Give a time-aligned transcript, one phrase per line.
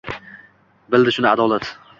[0.95, 1.73] Bildi shuni adolat.